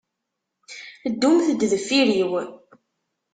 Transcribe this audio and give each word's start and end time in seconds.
Ddumt-d 1.11 1.61
deffir-iw. 1.71 2.31